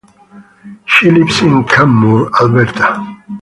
She 0.87 1.11
lives 1.11 1.41
in 1.43 1.63
Canmore, 1.65 2.31
Alberta. 2.41 3.21